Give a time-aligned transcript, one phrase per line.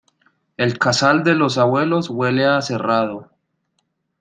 [0.57, 3.29] El casal de los abuelos huele a cerrado.